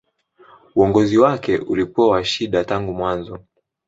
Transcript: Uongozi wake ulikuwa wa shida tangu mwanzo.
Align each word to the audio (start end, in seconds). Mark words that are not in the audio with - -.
Uongozi 0.75 1.17
wake 1.17 1.57
ulikuwa 1.57 2.07
wa 2.07 2.23
shida 2.23 2.63
tangu 2.65 2.93
mwanzo. 2.93 3.39